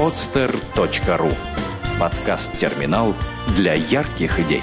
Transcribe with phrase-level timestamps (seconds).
[0.00, 1.30] podster.ru
[2.00, 3.14] Подкаст-терминал
[3.54, 4.62] для ярких идей.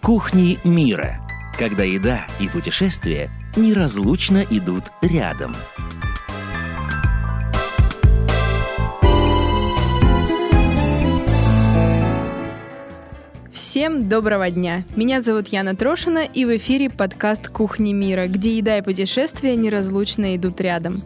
[0.00, 1.20] Кухни мира.
[1.58, 5.56] Когда еда и путешествия неразлучно идут рядом–
[13.54, 14.82] Всем доброго дня!
[14.96, 20.34] Меня зовут Яна Трошина, и в эфире подкаст «Кухни мира», где еда и путешествия неразлучно
[20.34, 21.04] идут рядом.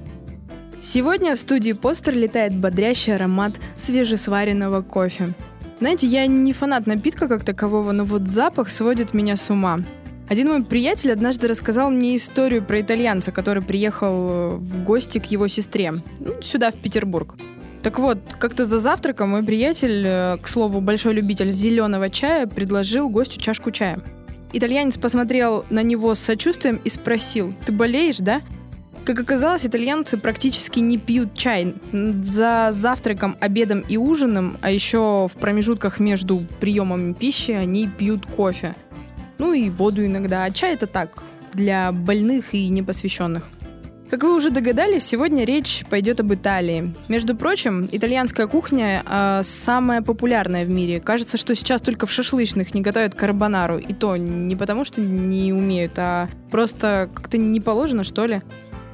[0.81, 5.35] Сегодня в студии постер летает бодрящий аромат свежесваренного кофе.
[5.79, 9.81] Знаете, я не фанат напитка как такового, но вот запах сводит меня с ума.
[10.31, 15.49] Один мой приятель однажды рассказал мне историю про итальянца, который приехал в гости к его
[15.49, 17.35] сестре, ну, сюда, в Петербург.
[17.83, 23.09] Так вот, как-то за завтраком мой приятель, э, к слову, большой любитель зеленого чая, предложил
[23.09, 24.01] гостю чашку чая.
[24.53, 28.41] Итальянец посмотрел на него с сочувствием и спросил, «Ты болеешь, да?»
[29.05, 31.75] Как оказалось, итальянцы практически не пьют чай.
[31.93, 38.75] За завтраком, обедом и ужином, а еще в промежутках между приемами пищи, они пьют кофе.
[39.39, 40.45] Ну и воду иногда.
[40.45, 41.23] А чай это так,
[41.55, 43.49] для больных и непосвященных.
[44.11, 46.95] Как вы уже догадались, сегодня речь пойдет об Италии.
[47.09, 50.99] Между прочим, итальянская кухня э, самая популярная в мире.
[50.99, 53.77] Кажется, что сейчас только в шашлычных не готовят карбонару.
[53.77, 58.41] И то не потому, что не умеют, а просто как-то не положено, что ли.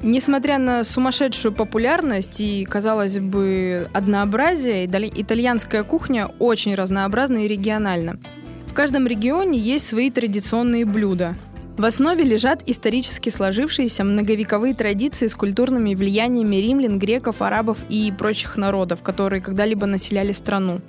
[0.03, 8.19] Несмотря на сумасшедшую популярность и, казалось бы, однообразие, итальянская кухня очень разнообразна и региональна.
[8.67, 11.37] В каждом регионе есть свои традиционные блюда–
[11.77, 18.57] в основе лежат исторически сложившиеся многовековые традиции с культурными влияниями римлян, греков, арабов и прочих
[18.57, 20.81] народов, которые когда-либо населяли страну.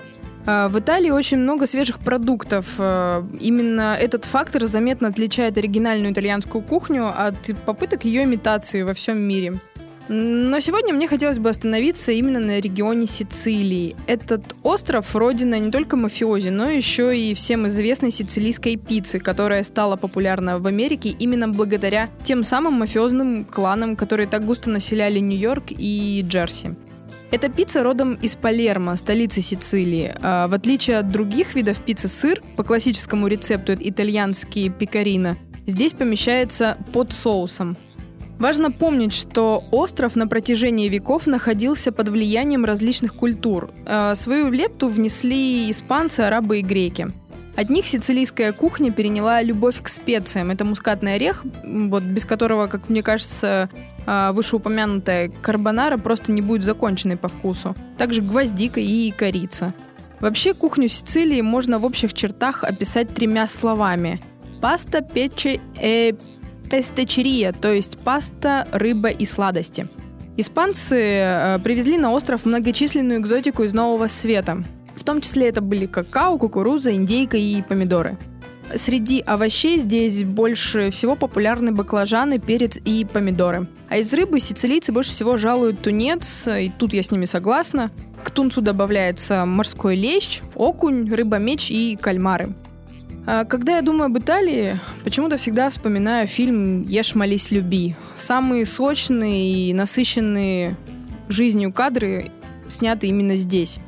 [0.45, 2.67] А, в Италии очень много свежих продуктов.
[2.77, 9.17] А, именно этот фактор заметно отличает оригинальную итальянскую кухню от попыток ее имитации во всем
[9.17, 9.55] мире.
[10.07, 13.95] Но сегодня мне хотелось бы остановиться именно на регионе Сицилии.
[14.05, 19.95] Этот остров– родина не только мафиози, но еще и всем известной сицилийской пиццы, которая стала
[19.95, 26.23] популярна в Америке именно благодаря тем самым мафиозным кланам, которые так густо населяли Нью-Йорк и
[26.27, 26.75] Джерси.
[27.31, 30.13] Эта пицца родом из Палермо, столицы Сицилии.
[30.21, 35.35] А в отличие от других видов пиццы, сыр по классическому рецепту итальянский пекарина
[35.65, 37.75] здесь помещается под соусом.
[38.39, 43.71] Важно помнить, что остров на протяжении веков находился под влиянием различных культур.
[43.85, 47.07] Э, свою лепту внесли испанцы, арабы и греки.
[47.55, 50.51] От них сицилийская кухня переняла любовь к специям.
[50.51, 53.69] Это мускатный орех, вот, без которого, как мне кажется,
[54.05, 57.73] э, вышеупомянутая карбонара просто не будет законченной по вкусу.
[57.97, 59.73] Также гвоздика и корица.
[60.19, 64.19] Вообще кухню Сицилии можно в общих чертах описать тремя словами.
[64.61, 66.13] Паста, печи, э,
[66.69, 69.87] пестечерия, то есть паста, рыба и сладости.
[70.37, 74.63] Испанцы э, привезли на остров многочисленную экзотику из Нового Света.
[74.95, 78.17] В том числе это были какао, кукуруза, индейка и помидоры.
[78.73, 83.67] Среди овощей здесь больше всего популярны баклажаны, перец и помидоры.
[83.89, 87.91] А из рыбы сицилийцы больше всего жалуют тунец, и тут я с ними согласна.
[88.23, 92.55] К тунцу добавляется морской лещ, окунь, рыба-меч и кальмары.
[93.25, 97.95] А, когда я думаю об Италии, почему-то всегда вспоминаю фильм «Ешь, молись, люби».
[98.15, 100.75] Самые сочные и насыщенные
[101.27, 102.31] жизнью кадры
[102.69, 103.79] сняты именно здесь.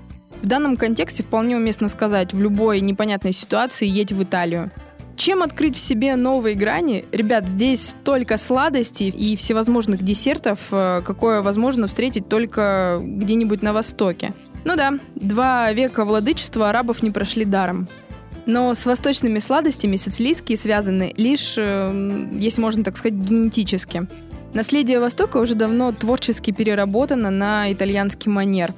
[0.41, 4.71] В данном контексте вполне уместно сказать, в любой непонятной ситуации едь в Италию.
[5.15, 7.05] Чем открыть в себе новые грани?
[7.11, 14.31] Ребят, здесь столько сладостей и всевозможных десертов, э, какое возможно встретить только где-нибудь на Востоке.
[14.63, 17.87] Ну да, два века владычества арабов не прошли даром.
[18.47, 24.07] Но с восточными сладостями сицилийские связаны лишь, э, если можно так сказать, генетически.
[24.53, 28.73] Наследие Востока уже давно творчески переработано на итальянский манер.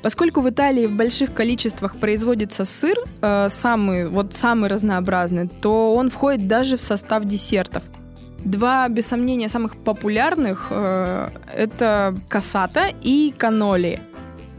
[0.00, 6.08] Поскольку в Италии в больших количествах производится сыр, э, самый, вот самый разнообразный, то он
[6.08, 7.82] входит даже в состав десертов.
[8.38, 14.00] Два, без сомнения, самых популярных э, это касата и каноли.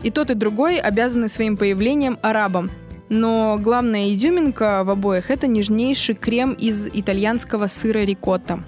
[0.04, 2.70] И тот, и другой обязаны своим появлением арабам–
[3.12, 8.64] но главная изюминка в обоих– это нежнейший крем из итальянского сыра рикотта.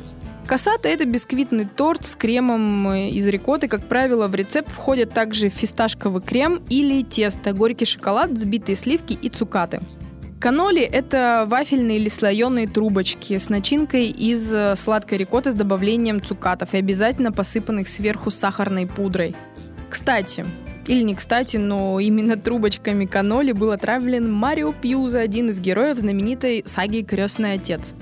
[0.45, 3.69] Кассата– это бисквитный торт с кремом из рикотты.
[3.69, 9.29] Как правило, в рецепт входят также фисташковый крем или тесто, горький шоколад, взбитые сливки и
[9.29, 9.79] цукаты.
[10.41, 16.77] Каноли– это вафельные или слоеные трубочки с начинкой из сладкой рикотты с добавлением цукатов и
[16.77, 19.37] обязательно посыпанных сверху сахарной пудрой.
[19.89, 20.45] Кстати,
[20.87, 26.63] Или не кстати, но именно трубочками каноли был отравлен Марио Пьюза, один из героев знаменитой
[26.65, 27.93] саги «Крестный отец».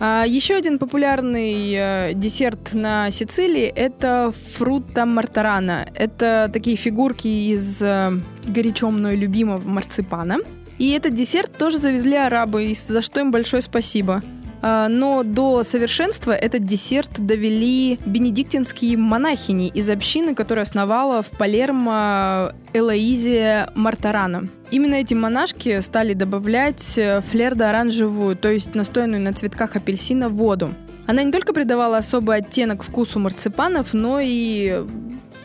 [0.00, 5.88] А еще один популярный э, десерт на Сицилии– это фрута мартарана.
[5.92, 8.12] Это такие фигурки из э,
[8.46, 10.38] горячо мной любимого марципана.
[10.78, 14.22] И этот десерт тоже завезли арабы, за что им большое спасибо.
[14.60, 22.54] А, но до совершенства этот десерт довели бенедиктинские монахини из общины, которую основала в Палермо
[22.72, 24.48] Элоизия Мартарана.
[24.70, 30.74] Именно эти монашки стали добавлять э, флердо-оранжевую, то есть настоянную на цветках апельсина, воду.
[31.06, 34.84] Она не только придавала особый оттенок вкусу марципанов, но и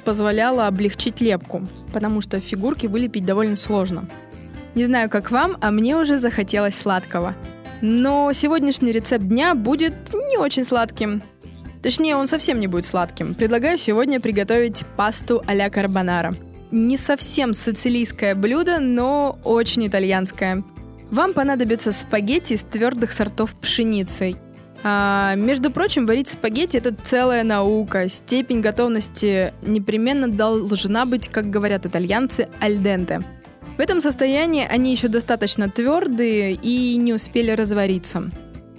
[0.04, 1.62] позволяла облегчить лепку,
[1.94, 4.06] потому что фигурки вылепить довольно сложно.
[4.76, 7.36] Не знаю, как вам, а мне уже захотелось сладкого–
[7.84, 11.22] но сегодняшний рецепт дня будет не очень сладким.
[11.82, 13.34] Точнее, он совсем не будет сладким.
[13.34, 16.34] Предлагаю сегодня приготовить пасту а-ля карбонара.
[16.72, 20.64] Не совсем сицилийское блюдо, но очень итальянское.
[21.12, 24.36] Вам понадобятся спагетти из твердых сортов пшеницы.
[24.82, 28.08] А, между прочим, варить спагетти это целая наука.
[28.08, 33.22] Степень готовности непременно должна быть, как говорят итальянцы, альденте.
[33.78, 38.30] В этом состоянии они еще достаточно твердые и не успели развариться.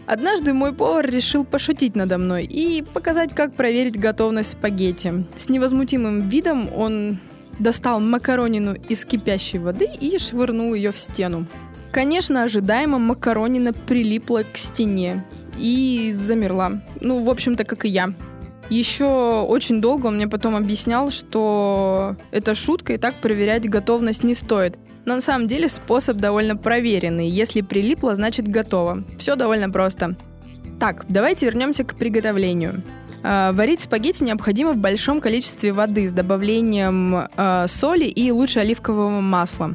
[0.07, 5.25] Однажды мой повар решил пошутить надо мной и показать, как проверить готовность спагетти.
[5.37, 7.19] С невозмутимым видом он
[7.59, 11.47] достал макаронину из кипящей воды и швырнул ее в стену.
[11.91, 15.25] Конечно, ожидаемо макаронина прилипла к стене
[15.59, 16.83] и замерла.
[17.01, 18.13] Ну, в общем-то, как и я.
[18.71, 24.35] Еще очень долго он мне потом объяснял, что это шутка и так проверять готовность не
[24.35, 24.79] стоит.
[25.05, 27.29] Но на самом деле способ довольно проверенный.
[27.29, 29.05] Если прилипло, значит готово.
[29.19, 30.17] Все довольно просто.
[30.81, 32.83] Так, давайте вернемся к приготовлению.
[33.23, 39.21] Э, варить спагетти необходимо в большом количестве воды с добавлением э, соли и лучше оливкового
[39.21, 39.75] масла.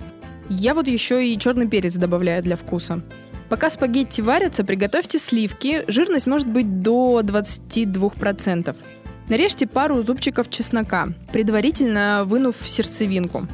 [0.50, 3.01] Я вот еще и черный перец добавляю для вкуса.
[3.50, 5.84] Пока спагетти варятся, приготовьте сливки.
[5.88, 8.75] Жирность может быть до 22%.
[9.28, 13.48] Нарежьте пару зубчиков чеснока, предварительно вынув сердцевинку.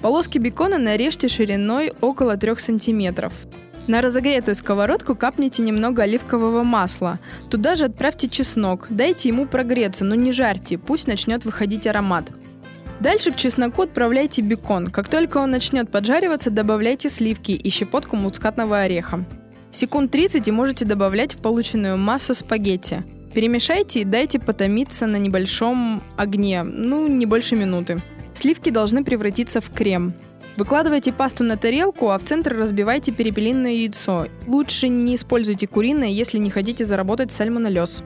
[0.00, 3.30] Полоски бекона нарежьте шириной около 3 см.
[3.88, 7.18] На разогретую сковородку капните немного оливкового масла.
[7.50, 8.86] Туда же отправьте чеснок.
[8.90, 12.30] Дайте ему прогреться, но не жарьте, пусть начнет выходить аромат.
[13.00, 14.86] Дальше к чесноку отправляйте бекон.
[14.86, 19.24] Как только он начнет поджариваться, добавляйте сливки и щепотку мускатного ореха.
[19.72, 23.02] Секунд 30 и можете добавлять в полученную массу спагетти.
[23.32, 28.00] Перемешайте и дайте потомиться на небольшом огне, ну, не больше минуты.
[28.34, 30.12] Сливки должны превратиться в крем.
[30.58, 34.26] Выкладывайте пасту на тарелку, а в центр разбивайте перепелиное яйцо.
[34.46, 38.04] Лучше не используйте куриное, если не хотите заработать сальмонеллез.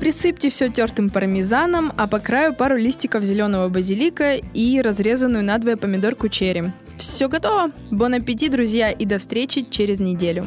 [0.00, 6.28] Присыпьте все тертым пармезаном, а по краю пару листиков зеленого базилика и разрезанную надвое помидорку
[6.28, 6.64] черри.
[6.98, 7.70] Все готово!
[7.92, 10.46] Бон аппетит, друзья, и до встречи через неделю!